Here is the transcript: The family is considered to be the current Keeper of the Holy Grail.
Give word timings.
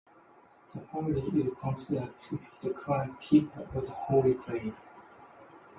The 0.73 0.79
family 0.81 1.21
is 1.43 1.53
considered 1.61 2.17
to 2.21 2.37
be 2.37 2.47
the 2.59 2.71
current 2.73 3.21
Keeper 3.21 3.67
of 3.75 3.85
the 3.85 3.91
Holy 3.93 4.33
Grail. 4.33 4.73